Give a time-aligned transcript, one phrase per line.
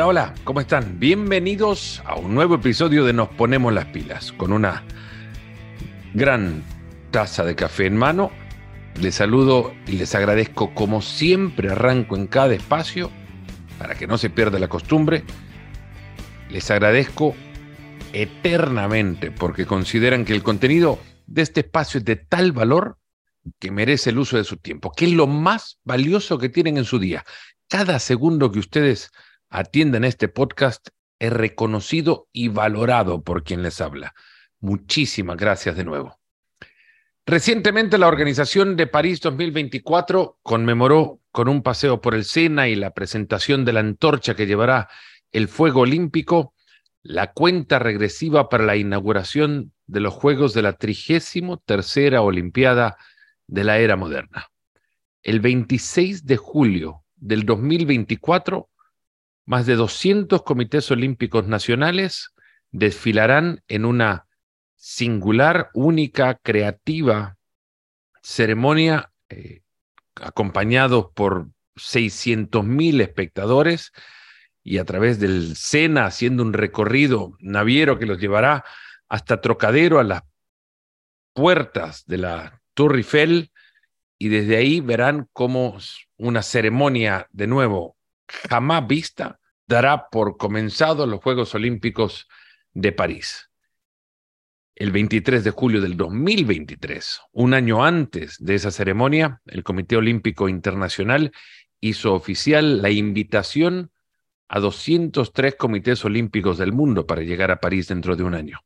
[0.00, 0.98] Hola, hola, ¿cómo están?
[0.98, 4.82] Bienvenidos a un nuevo episodio de Nos Ponemos las Pilas, con una
[6.14, 6.62] gran
[7.10, 8.30] taza de café en mano.
[8.98, 13.10] Les saludo y les agradezco como siempre arranco en cada espacio,
[13.78, 15.22] para que no se pierda la costumbre.
[16.48, 17.34] Les agradezco
[18.14, 22.96] eternamente porque consideran que el contenido de este espacio es de tal valor
[23.58, 26.86] que merece el uso de su tiempo, que es lo más valioso que tienen en
[26.86, 27.22] su día.
[27.68, 29.12] Cada segundo que ustedes
[29.50, 34.14] atiendan este podcast es reconocido y valorado por quien les habla.
[34.60, 36.18] Muchísimas gracias de nuevo.
[37.26, 42.92] Recientemente la organización de París 2024 conmemoró con un paseo por el Sena y la
[42.92, 44.88] presentación de la antorcha que llevará
[45.30, 46.54] el fuego olímpico
[47.02, 52.96] la cuenta regresiva para la inauguración de los Juegos de la trigésimo tercera Olimpiada
[53.46, 54.50] de la era moderna.
[55.22, 58.69] El 26 de julio del 2024
[59.50, 62.32] más de 200 comités olímpicos nacionales
[62.70, 64.28] desfilarán en una
[64.76, 67.36] singular, única, creativa
[68.22, 69.62] ceremonia eh,
[70.14, 73.90] acompañados por 600.000 espectadores
[74.62, 78.64] y a través del Sena haciendo un recorrido naviero que los llevará
[79.08, 80.22] hasta Trocadero a las
[81.32, 83.50] puertas de la Tour Eiffel
[84.16, 85.76] y desde ahí verán cómo
[86.18, 87.96] una ceremonia de nuevo
[88.48, 89.39] jamás vista
[89.70, 92.28] dará por comenzado los Juegos Olímpicos
[92.74, 93.50] de París.
[94.74, 100.48] El 23 de julio del 2023, un año antes de esa ceremonia, el Comité Olímpico
[100.48, 101.30] Internacional
[101.78, 103.92] hizo oficial la invitación
[104.48, 108.58] a 203 comités olímpicos del mundo para llegar a París dentro de un año.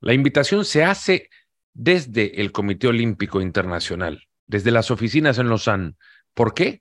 [0.00, 1.30] La invitación se hace
[1.74, 5.94] desde el Comité Olímpico Internacional, desde las oficinas en Lausanne.
[6.34, 6.80] ¿Por qué?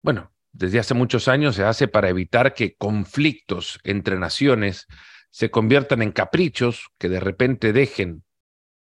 [0.00, 4.86] Bueno, desde hace muchos años se hace para evitar que conflictos entre naciones
[5.30, 8.22] se conviertan en caprichos que de repente dejen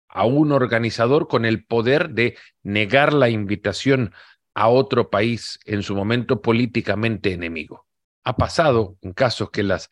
[0.08, 4.12] a un organizador con el poder de negar la invitación
[4.52, 7.86] a otro país en su momento políticamente enemigo.
[8.24, 9.90] Ha pasado en casos que las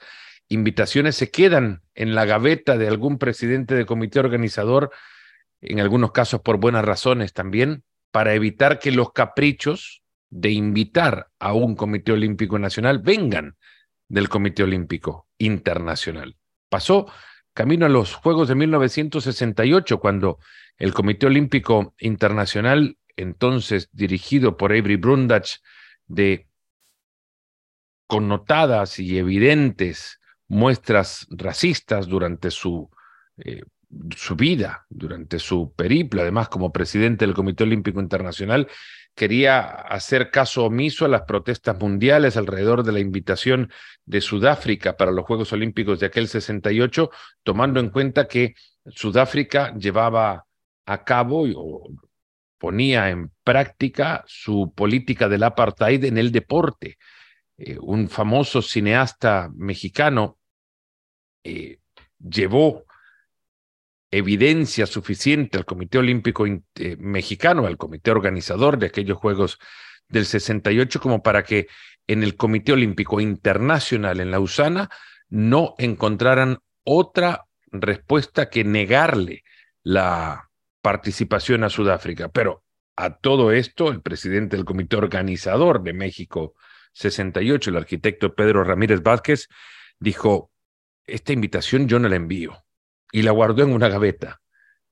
[0.48, 4.90] invitaciones se quedan en la gaveta de algún presidente de comité organizador,
[5.60, 10.01] en algunos casos por buenas razones también, para evitar que los caprichos
[10.32, 13.56] de invitar a un Comité Olímpico Nacional vengan
[14.08, 16.36] del Comité Olímpico Internacional.
[16.70, 17.06] Pasó
[17.52, 20.38] camino a los Juegos de 1968, cuando
[20.78, 25.58] el Comité Olímpico Internacional, entonces dirigido por Avery Brundage,
[26.06, 26.48] de
[28.06, 30.18] connotadas y evidentes
[30.48, 32.90] muestras racistas durante su,
[33.36, 33.64] eh,
[34.16, 38.68] su vida, durante su periplo, además como presidente del Comité Olímpico Internacional,
[39.14, 43.70] quería hacer caso omiso a las protestas mundiales alrededor de la invitación
[44.06, 47.10] de Sudáfrica para los Juegos Olímpicos de aquel 68,
[47.42, 48.54] tomando en cuenta que
[48.86, 50.46] Sudáfrica llevaba
[50.86, 51.90] a cabo o
[52.58, 56.96] ponía en práctica su política del apartheid en el deporte.
[57.58, 60.38] Eh, un famoso cineasta mexicano
[61.44, 61.78] eh,
[62.18, 62.84] llevó
[64.12, 69.58] evidencia suficiente al Comité Olímpico eh, Mexicano, al comité organizador de aquellos Juegos
[70.08, 71.66] del 68, como para que
[72.06, 74.90] en el Comité Olímpico Internacional en Lausana
[75.30, 79.44] no encontraran otra respuesta que negarle
[79.82, 80.50] la
[80.82, 82.28] participación a Sudáfrica.
[82.28, 82.64] Pero
[82.96, 86.54] a todo esto, el presidente del comité organizador de México
[86.92, 89.48] 68, el arquitecto Pedro Ramírez Vázquez,
[89.98, 90.50] dijo,
[91.06, 92.62] esta invitación yo no la envío
[93.12, 94.40] y la guardó en una gaveta,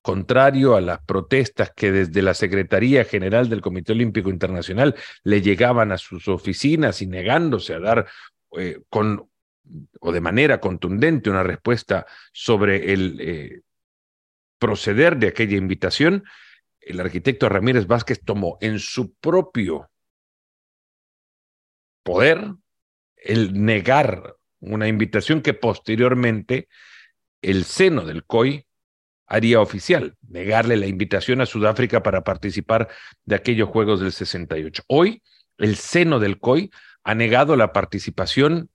[0.01, 5.91] contrario a las protestas que desde la Secretaría General del Comité Olímpico Internacional le llegaban
[5.91, 8.07] a sus oficinas y negándose a dar
[8.57, 9.27] eh, con
[9.99, 13.61] o de manera contundente una respuesta sobre el eh,
[14.57, 16.23] proceder de aquella invitación,
[16.79, 19.89] el arquitecto Ramírez Vázquez tomó en su propio
[22.03, 22.53] poder
[23.15, 26.67] el negar una invitación que posteriormente
[27.41, 28.65] el seno del COI
[29.27, 32.89] haría oficial, negarle la invitación a Sudáfrica para participar
[33.25, 34.83] de aquellos Juegos del 68.
[34.87, 35.23] Hoy,
[35.57, 36.69] el seno del COI
[37.03, 38.69] ha negado la participación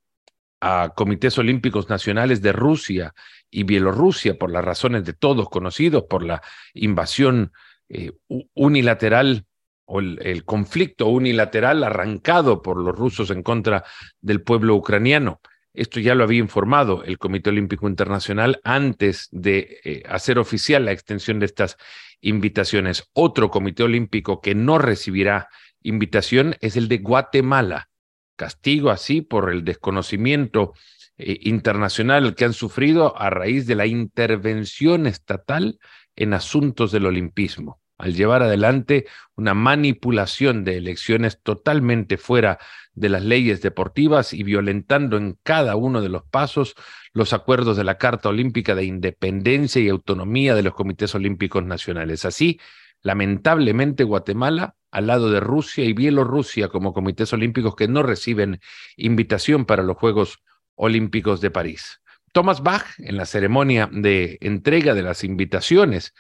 [0.61, 3.15] a comités olímpicos nacionales de Rusia
[3.51, 6.43] y Bielorrusia por las razones de todos conocidos, por la
[6.73, 7.53] invasión
[7.89, 8.13] eh,
[8.55, 9.45] unilateral
[9.85, 13.85] o el conflicto unilateral arrancado por los rusos en contra
[14.21, 15.41] del pueblo ucraniano.
[15.77, 20.93] Esto ya lo había informado el Comité Olímpico Internacional antes de eh, hacer oficial la
[20.93, 21.77] extensión de estas
[22.23, 23.11] invitaciones.
[23.13, 25.49] Otro comité olímpico que no recibirá
[25.83, 27.91] invitación es el de Guatemala.
[28.37, 30.73] castigo así por el desconocimiento
[31.19, 35.79] eh, internacional que han sufrido a raíz de la intervención estatal
[36.17, 42.59] en asuntos del olimpismo, al llevar adelante una manipulación de elecciones totalmente fuera
[42.95, 46.75] de las leyes deportivas y violentando en cada uno de los pasos
[47.13, 52.25] los acuerdos de la Carta Olímpica de Independencia y Autonomía de los Comités Olímpicos Nacionales.
[52.25, 52.61] Así,
[53.03, 58.61] lamentablemente, Guatemala al lado de Rusia y Bielorrusia como comités olímpicos que no reciben
[58.97, 60.43] invitación para los Juegos
[60.75, 62.01] Olímpicos de París.
[62.33, 66.15] Thomas Bach, en la ceremonia de entrega de las invitaciones,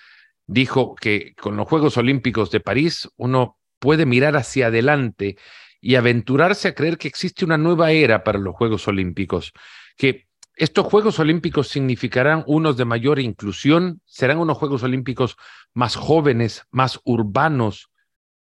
[0.46, 5.36] dijo que con los Juegos Olímpicos de París uno puede mirar hacia adelante
[5.80, 9.52] y aventurarse a creer que existe una nueva era para los Juegos Olímpicos,
[9.96, 15.36] que estos Juegos Olímpicos significarán unos de mayor inclusión, serán unos Juegos Olímpicos
[15.74, 17.90] más jóvenes, más urbanos,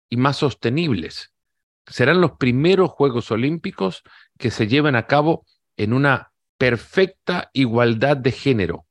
[0.09, 1.31] y más sostenibles.
[1.87, 4.03] Serán los primeros Juegos Olímpicos
[4.37, 5.45] que se lleven a cabo
[5.77, 8.85] en una perfecta igualdad de género,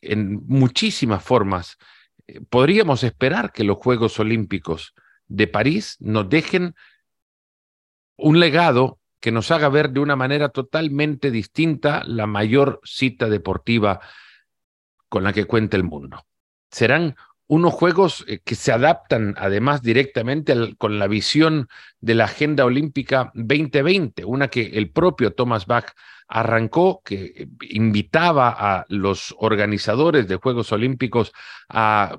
[0.00, 1.78] en muchísimas formas.
[2.26, 4.94] Eh, podríamos esperar que los Juegos Olímpicos
[5.26, 6.74] de París nos dejen
[8.16, 14.00] un legado que nos haga ver de una manera totalmente distinta la mayor cita deportiva
[15.08, 16.24] con la que cuenta el mundo.
[16.70, 17.16] Serán
[17.46, 21.68] unos juegos eh, que se adaptan además directamente con la visión
[22.00, 25.92] de la Agenda Olímpica 2020, una que el propio Thomas Bach
[26.28, 31.32] arrancó, que eh, invitaba a los organizadores de Juegos Olímpicos
[31.68, 32.16] a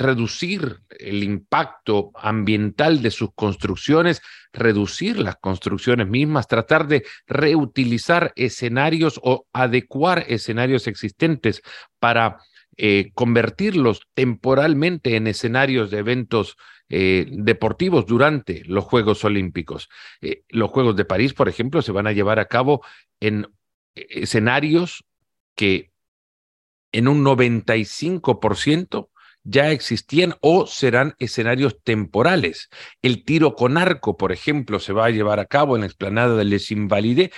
[0.00, 4.22] reducir el impacto ambiental de sus construcciones,
[4.52, 11.62] reducir las construcciones mismas, tratar de reutilizar escenarios o adecuar escenarios existentes
[11.98, 12.38] para
[12.82, 16.56] eh, convertirlos temporalmente en escenarios de eventos
[16.88, 19.90] eh, deportivos durante los Juegos Olímpicos.
[20.22, 22.82] Eh, los Juegos de París, por ejemplo, se van a llevar a cabo
[23.20, 23.48] en
[23.94, 25.04] escenarios
[25.54, 25.90] que
[26.90, 29.10] en un 95%
[29.42, 32.70] ya existían o serán escenarios temporales.
[33.02, 36.34] El tiro con arco, por ejemplo, se va a llevar a cabo en la explanada
[36.34, 37.28] de Les Invalides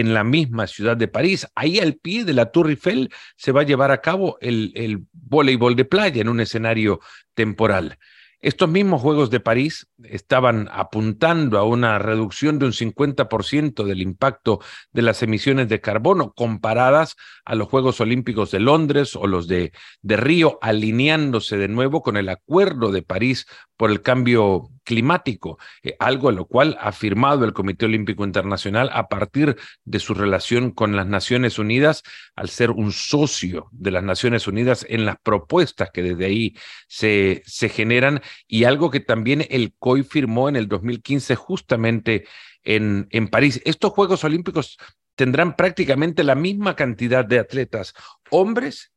[0.00, 1.46] en la misma ciudad de París.
[1.54, 5.74] Ahí al pie de la Tour Eiffel se va a llevar a cabo el, voleibol
[5.74, 7.00] de playa en un escenario
[7.32, 7.98] temporal.
[8.38, 14.60] Estos mismos Juegos de París estaban apuntando a una reducción de un 50% del impacto
[14.92, 17.16] de las emisiones de carbono comparadas
[17.46, 19.72] a los Juegos Olímpicos de Londres o los de,
[20.02, 23.46] de Río, alineándose de nuevo con el Acuerdo de París
[23.76, 28.88] por el cambio climático, eh, algo a lo cual ha firmado el Comité Olímpico Internacional
[28.92, 32.02] a partir de su relación con las Naciones Unidas,
[32.36, 36.56] al ser un socio de las Naciones Unidas en las propuestas que desde ahí
[36.88, 42.26] se, se generan y algo que también el COI firmó en el 2015 justamente
[42.62, 43.60] en, en París.
[43.64, 44.78] Estos Juegos Olímpicos
[45.16, 47.94] tendrán prácticamente la misma cantidad de atletas,
[48.30, 48.92] hombres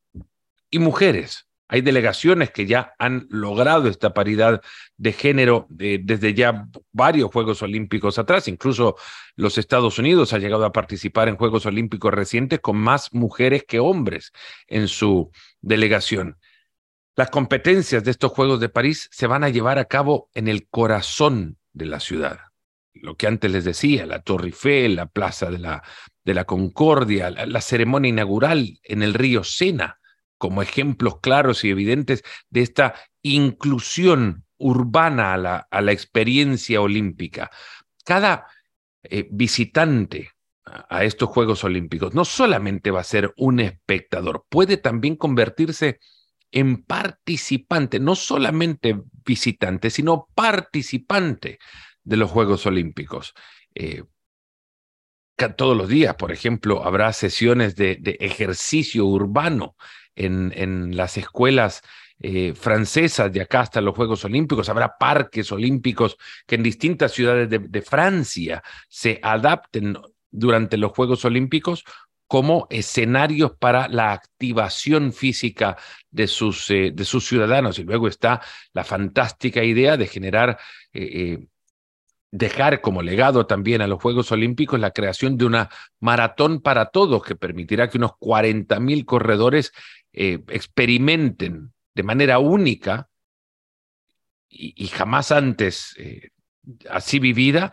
[0.70, 1.49] y mujeres.
[1.72, 4.60] Hay delegaciones que ya han logrado esta paridad
[4.98, 8.48] de género desde ya varios Juegos Olímpicos atrás.
[8.48, 8.96] Incluso
[9.36, 13.80] los Estados Unidos ha llegado a participar en Juegos Olímpicos recientes con más mujeres que
[13.80, 14.32] hombres
[14.66, 15.30] en su
[15.62, 16.40] delegación.
[17.16, 20.68] Las competencias de estos Juegos de París se van a llevar a cabo en el
[20.70, 22.40] corazón de la ciudad.
[22.96, 25.84] Lo que antes les decía, la Torre Eiffel, la Plaza de la,
[26.26, 30.00] de la Concordia, la, la ceremonia inaugural en el río Sena
[30.40, 35.34] como ejemplos claros y evidentes de esta inclusión urbana
[35.70, 37.52] a la, experiencia olímpica.
[38.04, 38.48] Cada
[39.04, 40.32] eh, visitante
[40.64, 46.00] a estos Juegos Olímpicos no solamente va a ser un espectador, puede también convertirse
[46.52, 51.60] en participante, no solamente visitante, sino participante
[52.04, 53.34] de los Juegos Olímpicos.
[53.76, 54.04] Eh,
[55.56, 59.76] todos los días, por ejemplo, habrá sesiones de ejercicio urbano
[60.20, 61.82] en, las escuelas
[62.20, 64.70] eh, francesas de acá hasta los Juegos Olímpicos.
[64.70, 69.98] Habrá parques olímpicos que en distintas ciudades de, Francia se adapten
[70.30, 71.86] durante los Juegos Olímpicos
[72.28, 75.78] como escenarios para la activación física
[76.12, 77.80] de sus, eh, de sus ciudadanos.
[77.80, 78.42] Y luego está
[78.74, 80.60] la fantástica idea de generar
[80.94, 81.48] eh,
[82.32, 87.24] dejar como legado también a los Juegos Olímpicos la creación de una maratón para todos
[87.24, 89.72] que permitirá que unos 40 mil corredores
[90.14, 93.10] eh, experimenten de manera única
[94.50, 96.30] y, jamás antes eh,
[96.90, 97.72] así vivida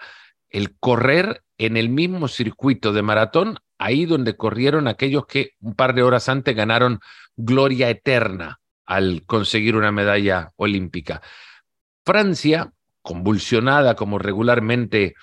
[0.50, 5.94] el correr en el mismo circuito de maratón, ahí donde corrieron aquellos que un par
[5.94, 7.00] de horas antes ganaron
[7.36, 11.22] gloria eterna al conseguir una medalla olímpica.
[12.04, 15.14] Francia convulsionada como regularmente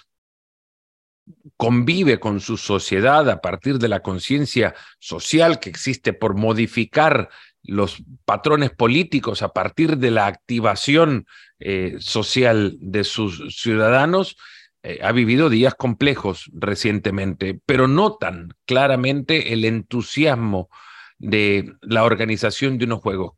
[1.57, 7.29] convive con su sociedad a partir de la conciencia social que existe por modificar
[7.63, 11.25] los patrones políticos a partir de la activación
[11.59, 14.35] eh, social de sus ciudadanos,
[14.83, 20.69] eh, ha vivido días complejos recientemente, pero notan claramente el entusiasmo
[21.19, 23.35] de la organización de unos juegos.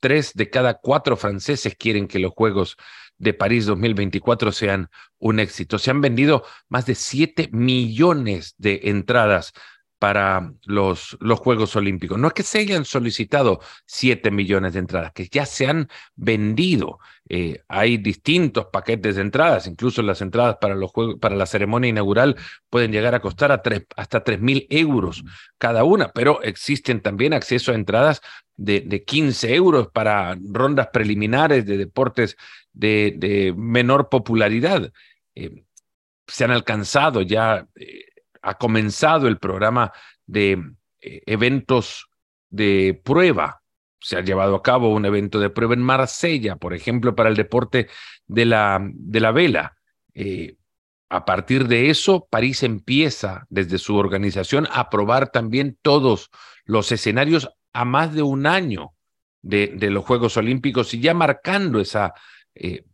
[0.00, 2.76] Tres de cada cuatro franceses quieren que los Juegos
[3.18, 5.78] de París 2024 sean un éxito.
[5.78, 9.52] Se han vendido más de 7 millones de entradas
[9.98, 12.18] para los, los Juegos Olímpicos.
[12.18, 16.98] No es que se hayan solicitado 7 millones de entradas, que ya se han vendido.
[17.28, 21.90] Eh, hay distintos paquetes de entradas, incluso las entradas para, los juegos, para la ceremonia
[21.90, 22.36] inaugural
[22.70, 23.62] pueden llegar a costar a
[23.96, 25.24] hasta 3 mil euros
[25.58, 28.22] cada una, pero existen también acceso a entradas
[28.56, 32.36] de, de 15 euros para rondas preliminares de deportes
[32.72, 34.92] de, de menor popularidad.
[35.34, 35.64] Eh,
[36.26, 38.07] se han alcanzado ya eh,
[38.48, 39.92] ha comenzado el programa
[40.26, 40.52] de
[41.00, 42.08] eh, eventos
[42.48, 43.62] de prueba.
[44.00, 47.36] Se ha llevado a cabo un evento de prueba en Marsella, por ejemplo, para el
[47.36, 47.88] deporte
[48.26, 49.76] de la, de la vela.
[50.14, 50.56] Eh,
[51.10, 56.30] a partir de eso, París empieza desde su organización a probar también todos
[56.64, 58.94] los escenarios a más de un año
[59.42, 62.14] de, los Juegos Olímpicos y ya marcando esa
[62.54, 62.84] eh,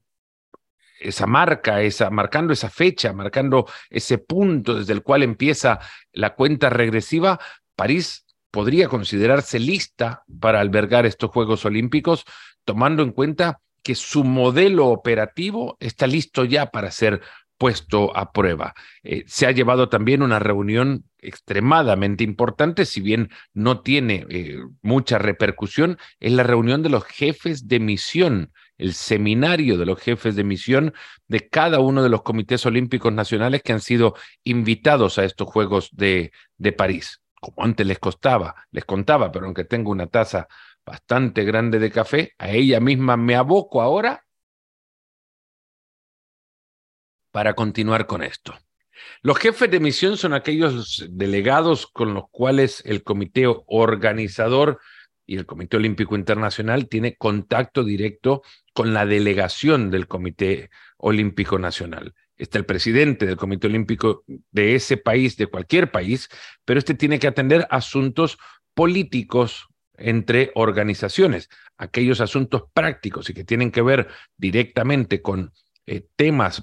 [1.04, 5.78] esa marca, esa, marcando esa fecha, marcando ese punto desde el cual empieza
[6.12, 7.38] la cuenta regresiva,
[7.76, 12.24] París podría considerarse lista para albergar estos Juegos Olímpicos,
[12.64, 17.20] tomando en cuenta que su modelo operativo está listo ya para ser
[17.58, 18.74] puesto a prueba.
[19.02, 25.18] Eh, se ha llevado también una reunión extremadamente importante, si bien no tiene eh, mucha
[25.18, 30.44] repercusión, es la reunión de los jefes de misión el seminario de los jefes de
[30.44, 30.94] misión
[31.28, 35.90] de cada uno de los comités olímpicos nacionales que han sido invitados a estos Juegos
[35.92, 37.20] de, de París.
[37.40, 40.48] Como antes les costaba, les contaba, pero aunque tengo una taza
[40.84, 44.23] bastante grande de café, a ella misma me aboco ahora
[47.34, 48.54] para continuar con esto.
[49.20, 54.78] Los jefes de misión son aquellos delegados con los cuales el comité organizador
[55.26, 62.14] y el Comité Olímpico Internacional tiene contacto directo con la delegación del Comité Olímpico Nacional.
[62.36, 64.22] Está el presidente del Comité Olímpico
[64.52, 66.28] de ese país, de cualquier país,
[66.64, 68.38] pero este tiene que atender asuntos
[68.74, 71.48] políticos entre organizaciones,
[71.78, 75.52] aquellos asuntos prácticos y que tienen que ver directamente con
[75.86, 76.62] eh, temas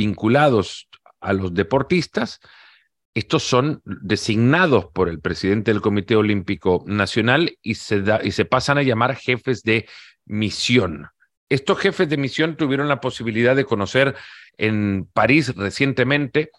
[0.00, 0.88] vinculados
[1.20, 2.40] a los deportistas,
[3.12, 8.46] estos son designados por el presidente del Comité Olímpico Nacional y se, da, y se
[8.46, 9.86] pasan a llamar jefes de
[10.24, 11.08] misión.
[11.50, 14.14] Estos jefes de misión tuvieron la posibilidad de conocer
[14.56, 16.50] en París recientemente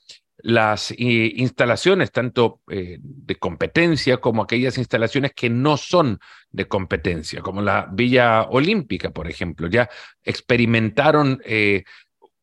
[0.43, 0.95] las eh,
[1.35, 6.19] instalaciones, tanto eh, de competencia como aquellas instalaciones que no son
[6.51, 9.67] de competencia, como la Villa Olímpica, por ejemplo.
[9.67, 9.89] Ya
[10.23, 11.83] experimentaron eh,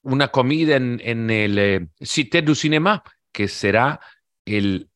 [0.09, 4.00] una comida en, el Cité du Cinéma, que será
[4.45, 4.88] el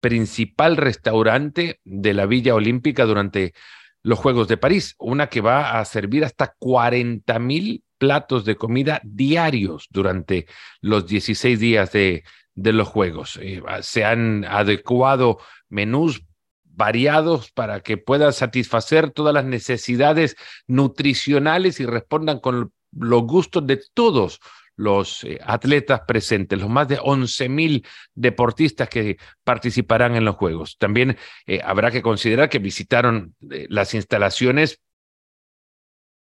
[0.00, 3.54] principal restaurante de la Villa Olímpica durante
[4.02, 9.00] los Juegos de París, una que va a servir hasta 40 mil platos de comida
[9.04, 10.46] diarios durante
[10.80, 12.24] los 16 días de,
[12.54, 13.38] de los Juegos.
[13.42, 16.22] Eh, se han adecuado menús
[16.64, 20.36] variados para que puedan satisfacer todas las necesidades
[20.66, 24.40] nutricionales y respondan con los gustos de todos
[24.80, 30.78] los eh, atletas presentes, los más de 11 mil deportistas que participarán en los Juegos.
[30.78, 34.80] También eh, habrá que considerar que visitaron eh, las instalaciones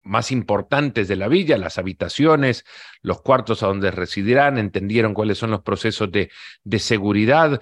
[0.02, 2.64] más importantes de la villa, las habitaciones,
[3.02, 6.30] los cuartos a donde residirán, entendieron cuáles son los procesos de,
[6.64, 7.60] de seguridad,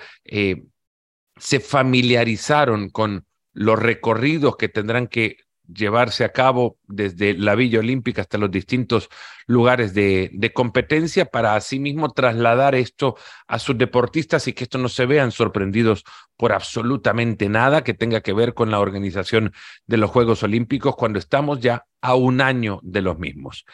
[1.36, 5.38] se familiarizaron con los recorridos que tendrán que
[5.72, 9.08] llevarse a cabo desde la Villa Olímpica hasta los distintos
[9.46, 15.06] lugares de, competencia para asimismo trasladar esto a sus deportistas y que estos no se
[15.06, 16.04] vean sorprendidos
[16.36, 19.52] por absolutamente nada que tenga que ver con la organización
[19.86, 23.64] de los Juegos Olímpicos cuando estamos ya a un año de los mismos.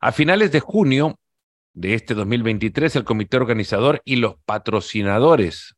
[0.00, 1.18] A finales de junio
[1.72, 5.76] de este 2023, el comité organizador y los patrocinadores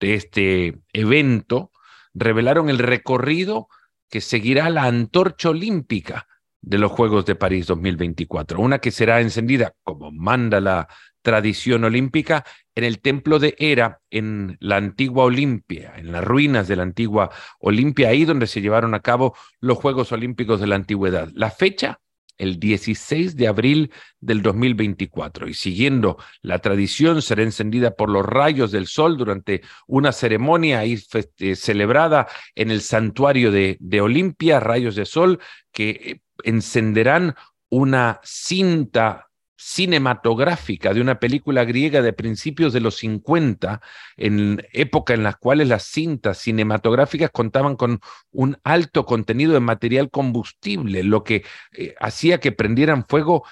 [0.00, 1.70] de este evento
[2.14, 3.68] revelaron el recorrido
[4.12, 6.28] que seguirá la antorcha olímpica
[6.60, 10.86] de los Juegos de París 2024, una que será encendida, como manda la
[11.22, 16.76] tradición olímpica, en el templo de Hera, en la antigua Olimpia, en las ruinas de
[16.76, 21.30] la antigua Olimpia, ahí donde se llevaron a cabo los Juegos Olímpicos de la Antigüedad.
[21.32, 21.98] La fecha
[22.38, 28.72] el 16 de abril del 2024 y siguiendo la tradición será encendida por los rayos
[28.72, 30.98] del sol durante una ceremonia ahí
[31.38, 35.40] eh, celebrada en el santuario de, de Olimpia, rayos de sol
[35.72, 37.34] que eh, encenderán
[37.68, 43.80] una cinta cinematográfica de una película griega de principios de los 50,
[44.16, 48.00] en época en las cuales las cintas cinematográficas contaban con
[48.32, 53.44] un alto contenido de material combustible, lo que eh, hacía que prendieran fuego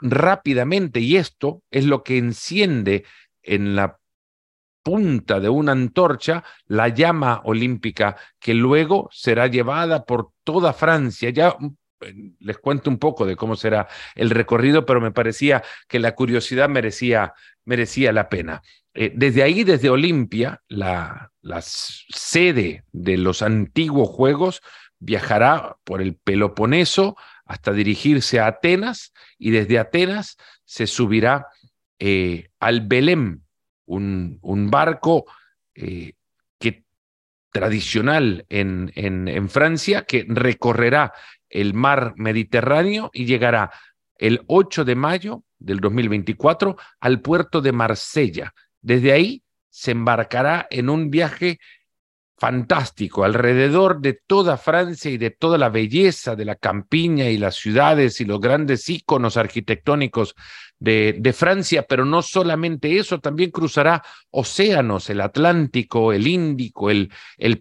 [0.00, 3.04] rápidamente y esto es lo que enciende
[3.42, 3.98] en la
[4.82, 11.30] punta de una antorcha la llama olímpica que luego será llevada por toda Francia.
[11.30, 11.56] Ya
[12.38, 16.68] les cuento un poco de cómo será el recorrido, pero me parecía que la curiosidad
[16.68, 17.34] merecía,
[17.64, 18.62] merecía la pena.
[18.98, 24.62] Eh, desde ahí, desde Olimpia, la, sede de los antiguos Juegos
[24.98, 31.46] viajará por el Peloponeso hasta dirigirse a Atenas y desde Atenas se subirá
[31.98, 33.42] eh, al Belém,
[33.84, 35.26] un, barco
[35.74, 36.14] eh,
[37.58, 41.12] tradicional en, en, en, Francia que recorrerá
[41.48, 43.70] el mar Mediterráneo y llegará
[44.18, 48.52] el 8 de mayo del 2024 al puerto de Marsella.
[48.82, 51.58] Desde ahí se embarcará en un viaje
[52.38, 53.24] fantástico.
[53.24, 58.20] Alrededor de toda Francia y de toda la belleza de la campiña y las ciudades
[58.20, 60.34] y los grandes íconos arquitectónicos
[60.78, 67.10] de, Francia, pero no solamente eso, también cruzará océanos, el Atlántico, el Índico, el,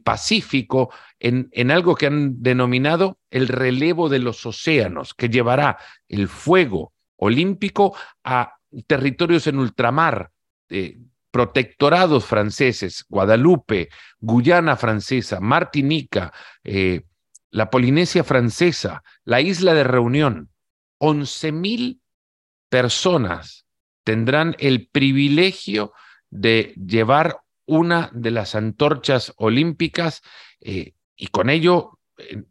[0.04, 5.78] Pacífico, en, en algo que han denominado el relevo de los océanos, que llevará
[6.10, 8.56] el fuego olímpico a
[8.88, 10.32] territorios en ultramar,
[10.70, 10.98] eh,
[11.36, 13.90] protectorados franceses, Guadalupe,
[14.22, 16.32] Guyana francesa, Martinica,
[16.64, 17.02] eh,
[17.50, 20.50] la Polinesia francesa, la isla de Reunión,
[21.00, 22.00] 11.000
[22.70, 23.66] personas
[24.06, 25.92] tendrán el privilegio
[26.30, 30.22] de llevar una de las antorchas olímpicas
[30.62, 32.44] eh, y con ello eh,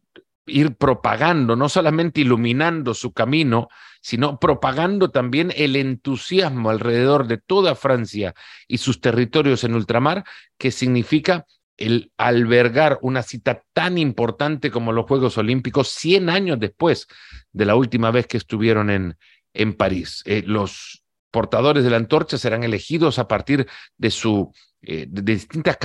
[0.44, 3.68] ir propagando, no solamente iluminando su camino,
[4.04, 8.34] sino propagando también el entusiasmo alrededor de toda Francia
[8.68, 10.24] y sus territorios en ultramar,
[10.58, 11.46] que significa
[11.78, 17.06] el albergar una cita tan importante como los Juegos Olímpicos 100 años después
[17.50, 19.16] de la última vez que estuvieron en,
[19.54, 20.22] en París.
[20.26, 24.52] Eh, los portadores de la antorcha serán elegidos a partir de su
[24.86, 25.78] eh, de distintas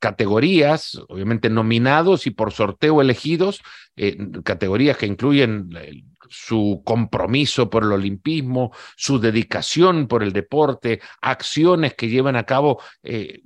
[0.00, 3.62] categorías, obviamente nominados y por sorteo elegidos,
[3.94, 5.70] eh, categorías que incluyen
[6.28, 12.80] su compromiso por el olimpismo, su dedicación por el deporte, acciones que llevan a cabo
[13.02, 13.42] eh,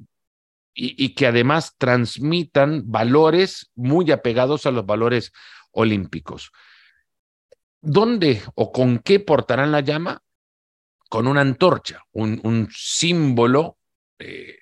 [0.74, 5.32] y, que además transmitan valores muy apegados a los valores
[5.72, 6.52] olímpicos.
[7.80, 10.22] ¿Dónde o con qué portarán la llama?
[11.08, 13.78] Con una antorcha, un, un símbolo
[14.20, 14.58] eh,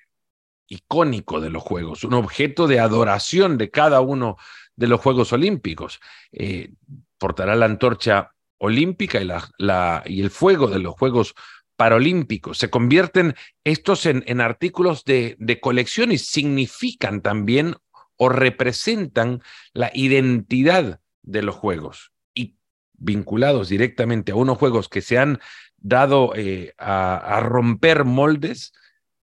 [0.67, 4.37] icónico de los Juegos, un objeto de adoración de cada uno
[4.75, 5.99] de los Juegos Olímpicos.
[6.31, 6.71] Eh,
[7.17, 11.35] portará la antorcha olímpica y, la, y, el fuego de los Juegos
[11.75, 12.57] Paralímpicos.
[12.57, 17.75] Se convierten estos en, en artículos de, de, colección y significan también
[18.15, 19.41] o representan
[19.73, 22.55] la identidad de los Juegos y
[22.93, 25.39] vinculados directamente a unos Juegos que se han
[25.77, 28.73] dado eh, a, a, romper moldes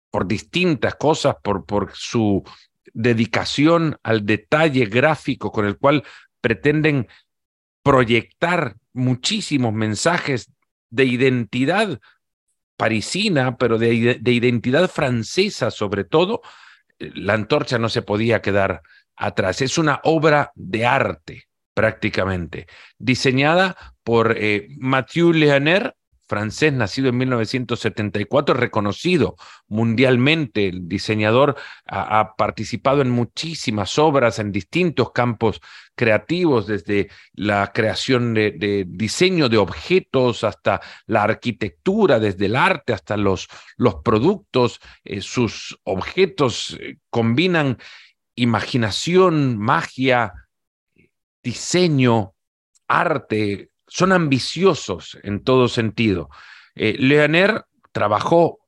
[0.10, 2.44] por distintas cosas, por, por su
[2.94, 6.04] dedicación al detalle gráfico con el cual
[6.40, 7.08] pretenden
[7.88, 10.52] proyectar muchísimos mensajes
[10.90, 12.02] de identidad
[12.76, 16.42] parisina, pero de, de, identidad francesa sobre todo,
[17.00, 18.82] la antorcha no se podía quedar
[19.16, 19.62] atrás.
[19.62, 25.96] Es una obra de arte prácticamente, diseñada por eh, Mathieu Lehaner,
[26.28, 29.36] francés nacido en 1974, reconocido
[29.68, 30.68] mundialmente.
[30.68, 35.62] El diseñador ha, participado en muchísimas obras en distintos campos
[35.96, 43.18] creativos, desde la creación de, diseño de objetos hasta la arquitectura, desde el arte hasta
[43.18, 44.80] los, los productos.
[45.04, 47.78] Eh, sus objetos eh, combinan
[48.36, 50.34] imaginación, magia,
[51.42, 52.34] diseño,
[52.88, 56.30] arte, son ambiciosos en todo sentido.
[56.76, 56.98] Eh,
[57.92, 58.60] trabajó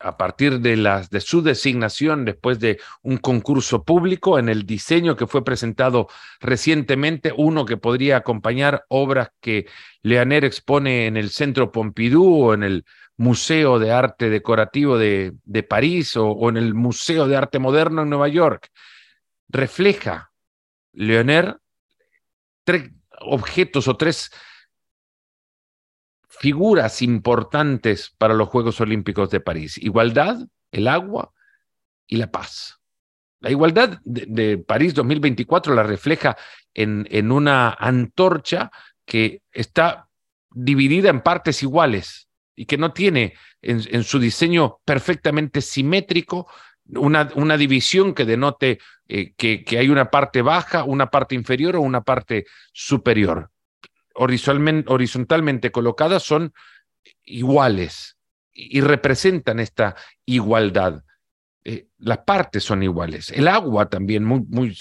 [0.00, 5.16] a partir de, las, de su designación después de un concurso público en el diseño
[5.16, 6.08] que fue presentado
[6.40, 9.66] recientemente, uno que podría acompañar obras que
[10.02, 12.84] Leaner expone en el Centro Pompidou o en el
[13.16, 18.02] Museo de Arte Decorativo de, de París o, o, en el Museo de Arte Moderno
[18.02, 18.70] en Nueva York.
[19.48, 20.30] Refleja
[20.92, 21.56] Leoner
[22.64, 22.90] tres
[23.20, 24.30] objetos o tres
[26.28, 29.78] figuras importantes para los Juegos Olímpicos de París.
[29.78, 30.38] Igualdad,
[30.70, 31.32] el agua
[32.06, 32.80] y la paz.
[33.40, 36.36] La igualdad de, París 2024 la refleja
[36.74, 38.70] en, en una antorcha
[39.04, 40.08] que está
[40.50, 42.28] dividida en partes iguales
[42.58, 46.48] y que no tiene en, su diseño perfectamente simétrico
[46.88, 51.76] una, una división que denote eh, que, que, hay una parte baja, una parte inferior
[51.76, 53.50] o una parte superior.
[54.14, 56.52] Horizontalmente, colocadas son
[57.24, 58.16] iguales
[58.52, 61.04] y representan esta igualdad.
[61.64, 63.30] Eh, las partes son iguales.
[63.30, 64.76] El agua también muy, muy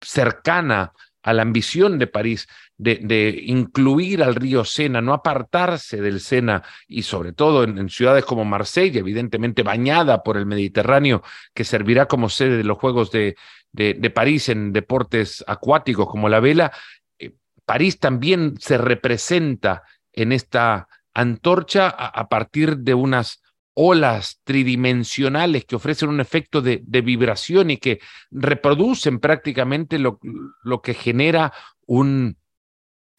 [0.00, 6.62] cercana a la ambición de París de, incluir al río Sena, no apartarse del Sena
[6.88, 11.22] y sobre todo en, ciudades como Marsella, evidentemente bañada por el Mediterráneo,
[11.54, 13.36] que servirá como sede de los Juegos de,
[13.72, 16.72] de París en deportes acuáticos como la vela,
[17.18, 17.32] eh,
[17.64, 23.41] París también se representa en esta antorcha a partir de unas
[23.74, 30.20] olas tridimensionales que ofrecen un efecto de, vibración y que reproducen prácticamente lo,
[30.62, 31.52] lo que genera
[31.86, 32.36] un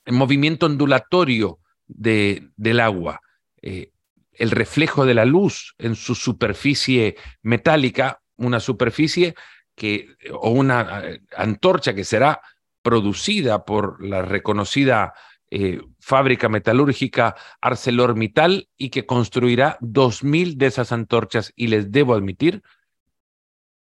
[0.07, 3.21] movimiento ondulatorio de, del agua.
[3.61, 3.91] Eh,
[4.33, 9.35] el reflejo de la luz en su superficie metálica, una superficie
[9.75, 12.41] que, o una eh, antorcha que será
[12.81, 15.13] producida por la reconocida
[15.55, 22.15] eh, fábrica metalúrgica ArcelorMittal y que construirá dos mil de esas antorchas y les debo
[22.15, 22.63] admitir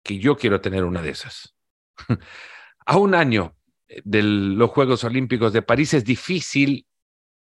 [0.03, 1.55] que yo quiero tener una de esas.
[2.85, 3.55] A un año
[4.03, 6.87] de los Juegos Olímpicos de París es difícil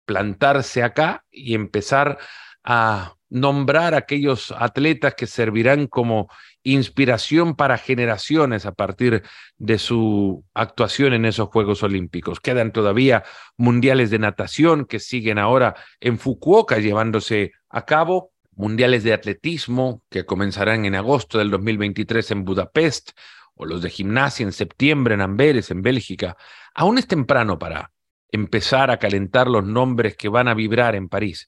[0.04, 2.18] plantarse acá y empezar
[2.62, 6.30] a nombrar aquellos atletas que servirán como
[6.64, 9.24] inspiración para generaciones a partir
[9.58, 12.40] de su actuación en esos Juegos Olímpicos.
[12.40, 13.24] Quedan todavía
[13.58, 20.26] mundiales de natación que siguen ahora en Fukuoka llevándose a cabo, mundiales de atletismo que
[20.26, 23.12] comenzarán en agosto del 2023 en Budapest,
[23.56, 26.38] o los de gimnasia en septiembre en Amberes, en Bélgica.
[26.74, 27.92] Aún es temprano para
[28.32, 31.48] empezar a calentar los nombres que van a vibrar en París.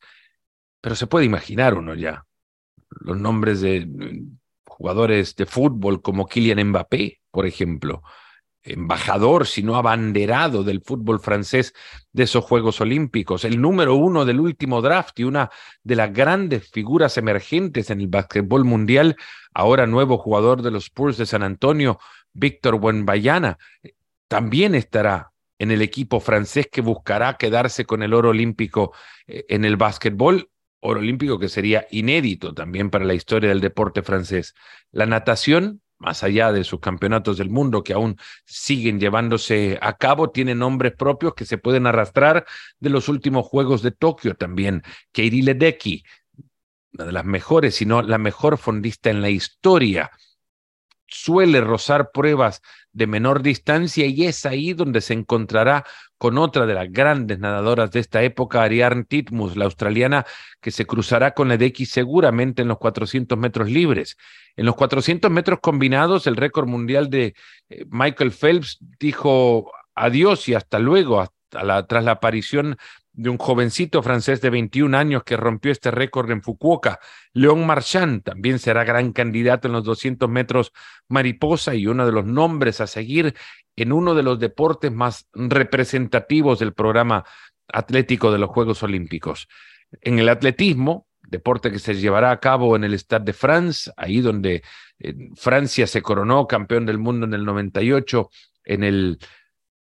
[0.82, 2.26] Pero se puede imaginar uno ya.
[2.89, 3.88] Los nombres de
[4.65, 8.02] jugadores de fútbol como Kylian Mbappé, por ejemplo,
[8.63, 11.74] embajador, si no abanderado del fútbol francés
[12.12, 15.50] de esos Juegos Olímpicos, el número uno del último draft y una
[15.84, 19.15] de las grandes figuras emergentes en el básquetbol mundial,
[19.54, 22.00] ahora nuevo jugador de los Spurs de San Antonio,
[22.34, 23.58] Víctor Buenbayana,
[24.28, 28.94] también estará en el equipo francés que buscará quedarse con el oro olímpico
[29.28, 30.50] eh, en el básquetbol
[30.82, 34.54] oro olímpico que sería inédito también para la historia del deporte francés.
[34.91, 40.32] La natación, más allá de sus campeonatos del mundo que aún siguen llevándose a cabo,
[40.32, 42.46] tiene nombres propios que se pueden arrastrar
[42.80, 44.84] de los últimos Juegos de Tokio también.
[45.12, 46.04] Keiri Ledecky,
[46.94, 50.12] una de las mejores, si no la mejor fondista en la historia
[51.12, 52.62] suele rozar pruebas
[52.93, 55.86] de menor distancia y es ahí donde se encontrará
[56.17, 60.26] con otra de las grandes nadadoras de esta época, Ariarne Titmus, la australiana,
[60.60, 64.17] que se cruzará con la X seguramente en los 400 metros libres.
[64.56, 67.34] En los 400 metros combinados, el récord mundial de
[67.69, 72.78] eh, Michael Phelps dijo adiós y hasta luego, tras la aparición
[73.13, 77.00] de un jovencito francés de 21 años que rompió este récord en Fukuoka.
[77.34, 80.71] León Marchand también será gran candidato en los 200 metros
[81.08, 83.36] mariposa y uno de los nombres a seguir
[83.76, 87.26] en uno de los deportes más representativos del programa
[87.67, 89.47] atlético de los Juegos Olímpicos.
[90.02, 94.21] En el atletismo, deporte que se llevará a cabo en el Stade de France, ahí
[94.21, 94.63] donde
[95.00, 98.30] eh, Francia se coronó campeón del mundo en el 98,
[98.65, 99.19] en el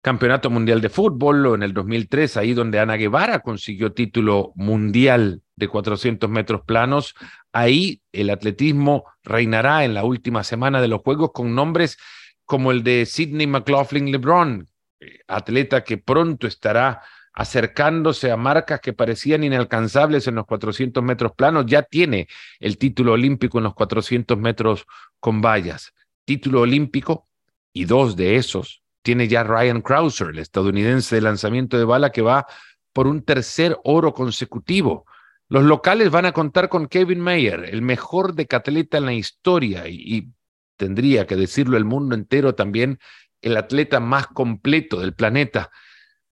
[0.06, 5.68] Campeonato Mundial de Fútbol en el 2003, ahí donde Ana Guevara consiguió título mundial de
[5.68, 7.16] 400 metros planos.
[7.52, 11.98] Ahí el atletismo reinará en la última semana de los Juegos con nombres
[12.46, 14.68] como el de Sidney McLaughlin LeBron,
[15.00, 17.02] eh, atleta que pronto estará
[17.34, 22.28] acercándose a marcas que parecían inalcanzables en los 400 metros planos, ya tiene
[22.60, 24.86] el título olímpico en los 400 metros
[25.20, 25.96] con vallas.
[26.26, 27.28] Título olímpico
[27.74, 32.24] y dos de esos tiene ya Ryan Krauser, el estadounidense de lanzamiento de bala que
[32.24, 32.48] va
[32.92, 35.06] por un tercer oro consecutivo.
[35.48, 40.32] Los locales van a contar con Kevin Mayer, el mejor decatleta en la historia y,
[40.76, 43.00] tendría que decirlo el mundo entero también,
[43.42, 45.70] el atleta más completo del planeta.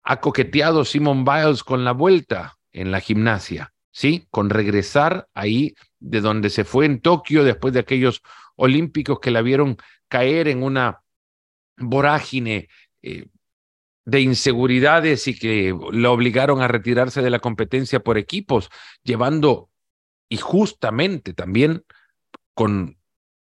[0.04, 4.28] Ha coqueteado Simon Biles con la vuelta en la gimnasia, ¿sí?
[4.30, 8.22] Con regresar ahí de donde se fue en Tokio después de aquellos
[8.56, 9.76] olímpicos que la vieron
[10.08, 11.02] caer en una
[11.80, 12.70] vorágine
[13.02, 13.26] eh,
[14.06, 18.70] de inseguridades y que lo obligaron a retirarse de la competencia por equipos,
[19.04, 19.70] llevando
[20.30, 21.84] y justamente también
[22.54, 22.98] con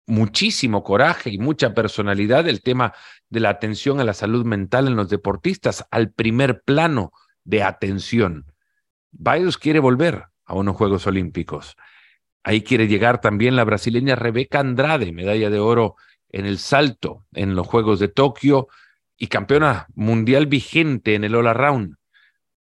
[0.06, 2.94] muchísimo coraje y mucha personalidad el tema
[3.30, 7.12] de la atención a la salud mental en los deportistas al primer plano
[7.44, 8.54] de atención.
[9.12, 11.76] Biles quiere volver a unos Juegos Olímpicos.
[12.44, 15.96] Ahí quiere llegar también la brasileña Rebeca Andrade, medalla de oro
[16.34, 18.68] en el salto en los Juegos de Tokio
[19.18, 21.96] y campeona mundial vigente en el All Around.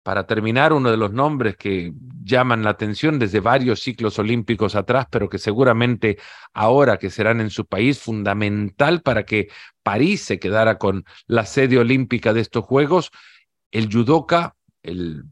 [0.03, 5.07] Para terminar, uno de los nombres que llaman la atención desde varios ciclos olímpicos atrás,
[5.09, 6.17] pero que seguramente
[6.53, 9.49] ahora que serán en su país, fundamental para que
[9.83, 13.11] París se quedara con la sede olímpica de estos Juegos,
[13.71, 15.23] el judoka, el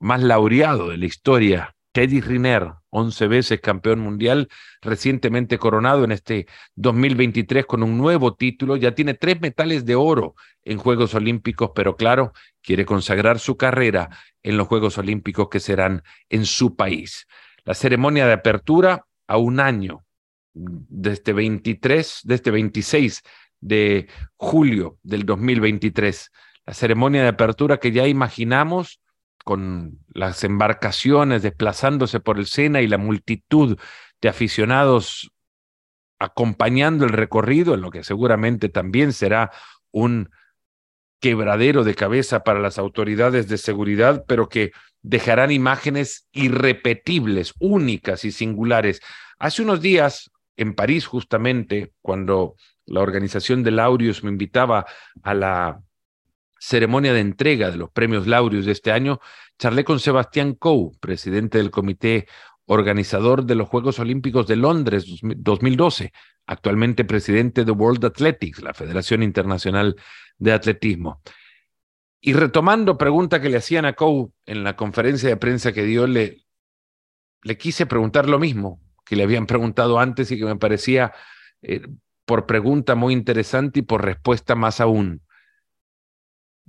[0.00, 4.48] más laureado de la historia Teddy Riner, 11 veces campeón mundial,
[4.80, 10.34] recientemente coronado en este 2023 con un nuevo título, ya tiene tres metales de oro
[10.62, 14.10] en Juegos Olímpicos, pero claro, quiere consagrar su carrera
[14.42, 17.26] en los Juegos Olímpicos que serán en su país.
[17.64, 20.04] La ceremonia de apertura a un año,
[20.52, 23.22] desde este 23, desde este 26
[23.60, 26.30] de julio del 2023.
[26.66, 29.00] La ceremonia de apertura que ya imaginamos
[29.44, 33.78] con las embarcaciones desplazándose por el Sena y la multitud
[34.20, 35.32] de aficionados
[36.18, 39.50] acompañando el recorrido, en lo que seguramente también será
[39.90, 40.30] un
[41.20, 44.72] quebradero de cabeza para las autoridades de seguridad, pero que
[45.02, 49.00] dejarán imágenes irrepetibles, únicas y singulares.
[49.38, 54.84] Hace unos días, en París justamente, cuando la organización de Laureus me invitaba
[55.22, 55.80] a la
[56.60, 59.18] ceremonia de entrega de los premios Laureus de este año,
[59.58, 62.28] charlé con Sebastián Coe, presidente del comité
[62.66, 66.12] organizador de los Juegos Olímpicos de Londres 2012,
[66.46, 69.96] actualmente presidente de World Athletics, la Federación Internacional
[70.38, 71.22] de Atletismo.
[72.20, 76.06] Y retomando pregunta que le hacían a Coe en la conferencia de prensa que dio,
[76.06, 76.44] le,
[77.58, 81.12] quise preguntar lo mismo que le habían preguntado antes y que me parecía
[81.62, 81.80] eh,
[82.26, 85.22] por pregunta muy interesante y por respuesta más aún.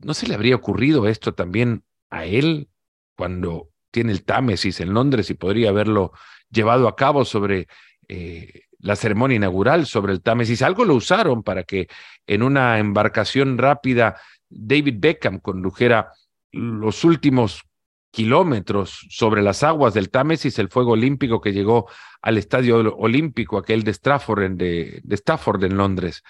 [0.04, 2.70] ¿No se le habría ocurrido esto también a él
[3.16, 6.12] cuando tiene el Támesis en Londres y podría haberlo
[6.50, 7.68] llevado a cabo sobre
[8.08, 10.62] eh, la ceremonia inaugural, sobre el Támesis?
[10.62, 11.88] Algo lo usaron para que
[12.26, 16.12] en una embarcación rápida David Beckham condujera
[16.52, 17.64] los últimos
[18.12, 21.88] kilómetros sobre las aguas del Támesis, el fuego olímpico que llegó
[22.22, 26.24] al estadio olímpico, aquel de Stafford en, de Stafford en Londres.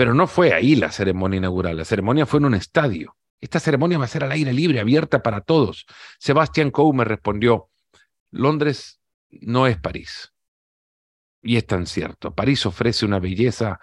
[0.00, 3.18] Pero no fue ahí la ceremonia inaugural, la ceremonia fue en un estadio.
[3.38, 5.84] Esta ceremonia va a ser al aire libre, abierta para todos.
[6.18, 7.68] Sebastián Coe me respondió,
[8.30, 10.32] Londres no es París.
[11.42, 13.78] Y es tan cierto, París ofrece una belleza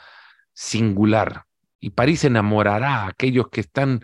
[0.53, 1.45] singular
[1.79, 4.03] y París enamorará a aquellos que están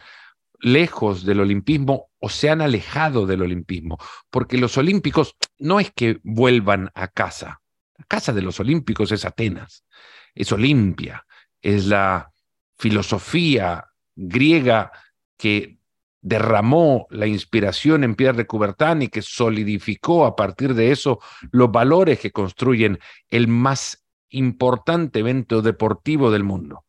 [0.59, 3.97] lejos del olimpismo o se han alejado del olimpismo,
[4.29, 7.63] porque los olímpicos no es que vuelvan a casa.
[7.97, 9.83] La casa de los olímpicos es Atenas,
[10.35, 11.25] es Olimpia,
[11.63, 12.31] es la
[12.77, 14.91] filosofía griega
[15.37, 15.79] que
[16.21, 21.19] derramó la inspiración en Pierre de Coubertin y que solidificó a partir de eso
[21.51, 22.99] los valores que construyen
[23.29, 26.85] el más importante evento deportivo del mundo.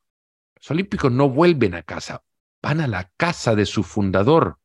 [0.57, 2.23] Los olímpicos no vuelven a casa,
[2.63, 4.59] van a la casa de su fundador,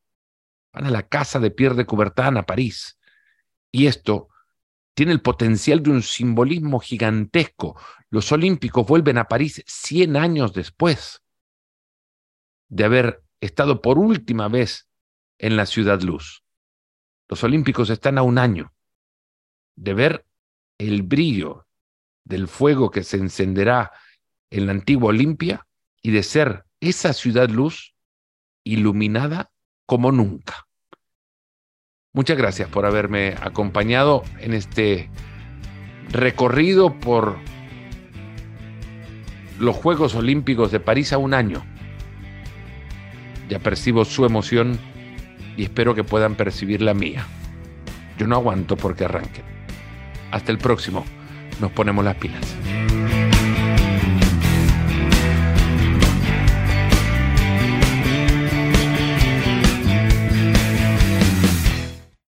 [0.72, 3.00] van a la casa de Pierre de Coubertin a París.
[3.72, 4.30] Y esto
[4.94, 7.80] tiene el potencial de un simbolismo gigantesco.
[8.10, 11.22] Los Olímpicos vuelven a París 100 años después
[12.68, 14.90] de haber estado por última vez
[15.38, 16.44] en la Ciudad Luz.
[17.30, 18.74] Los Olímpicos están a un año
[19.76, 20.26] de ver
[20.78, 21.68] el brillo
[22.24, 23.92] del fuego que se encenderá
[24.50, 25.68] en la antigua Olimpia
[26.02, 27.96] y de ser esa ciudad luz
[28.64, 29.52] iluminada
[29.86, 30.69] como nunca.
[32.12, 35.12] Muchas gracias por haberme acompañado en este
[36.12, 37.38] recorrido por
[39.60, 41.64] los Juegos Olímpicos de París a un año.
[43.48, 44.80] Ya percibo su emoción
[45.56, 47.28] y espero que puedan percibir la mía.
[48.18, 49.46] Yo no aguanto porque arranquen.
[50.32, 51.06] Hasta el próximo.
[51.62, 52.56] Nos ponemos las pilas.